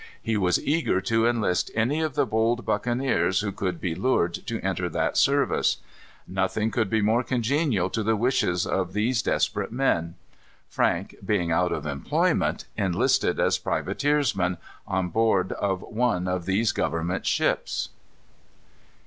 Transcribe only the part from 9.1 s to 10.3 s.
desperate men.